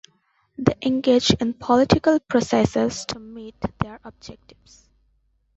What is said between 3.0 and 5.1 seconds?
to meet their objectives.